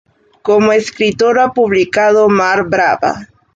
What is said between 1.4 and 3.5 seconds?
publicado "Mar brava.